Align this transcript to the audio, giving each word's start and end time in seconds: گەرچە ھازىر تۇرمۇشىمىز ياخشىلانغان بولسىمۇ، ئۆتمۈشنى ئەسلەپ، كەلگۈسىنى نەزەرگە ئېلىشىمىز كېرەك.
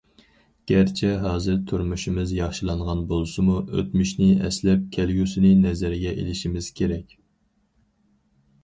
گەرچە 0.69 1.09
ھازىر 1.25 1.59
تۇرمۇشىمىز 1.71 2.33
ياخشىلانغان 2.37 3.03
بولسىمۇ، 3.13 3.59
ئۆتمۈشنى 3.77 4.31
ئەسلەپ، 4.49 4.89
كەلگۈسىنى 4.97 5.53
نەزەرگە 5.63 6.17
ئېلىشىمىز 6.19 6.73
كېرەك. 6.81 7.17